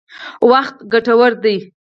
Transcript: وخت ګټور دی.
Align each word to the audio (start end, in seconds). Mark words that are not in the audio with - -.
وخت 0.49 0.75
ګټور 0.91 1.31
دی. 1.43 1.57